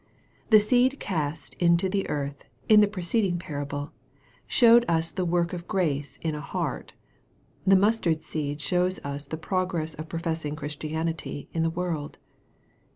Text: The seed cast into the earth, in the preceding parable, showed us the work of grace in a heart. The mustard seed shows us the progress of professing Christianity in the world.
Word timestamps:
The 0.49 0.59
seed 0.59 0.99
cast 0.99 1.53
into 1.61 1.87
the 1.87 2.09
earth, 2.09 2.43
in 2.67 2.81
the 2.81 2.87
preceding 2.87 3.37
parable, 3.37 3.91
showed 4.47 4.83
us 4.87 5.11
the 5.11 5.25
work 5.25 5.53
of 5.53 5.67
grace 5.67 6.17
in 6.23 6.33
a 6.33 6.41
heart. 6.41 6.93
The 7.67 7.75
mustard 7.75 8.23
seed 8.23 8.61
shows 8.61 8.97
us 9.03 9.27
the 9.27 9.37
progress 9.37 9.93
of 9.93 10.09
professing 10.09 10.55
Christianity 10.55 11.49
in 11.53 11.61
the 11.61 11.69
world. 11.69 12.17